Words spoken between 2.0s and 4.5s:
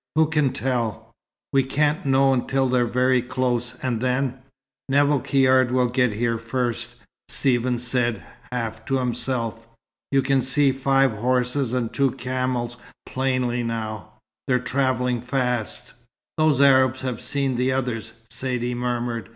know till they're very close, and then"